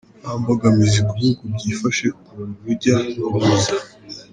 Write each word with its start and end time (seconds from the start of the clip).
Nta 0.19 0.31
mbogamizi 0.39 0.99
ku 1.07 1.13
bihugu 1.19 1.43
byifashe 1.55 2.05
ku 2.23 2.31
rujya 2.63 2.95
n’uruza 3.15 3.75